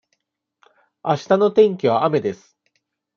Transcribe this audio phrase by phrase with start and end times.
[1.03, 2.57] あしたの天気は雨です。